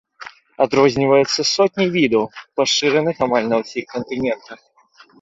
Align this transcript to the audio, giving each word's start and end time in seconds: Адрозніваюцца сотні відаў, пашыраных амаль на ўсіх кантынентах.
Адрозніваюцца 0.63 1.41
сотні 1.55 1.85
відаў, 1.97 2.25
пашыраных 2.63 3.15
амаль 3.29 3.45
на 3.55 3.63
ўсіх 3.65 3.83
кантынентах. 3.97 4.59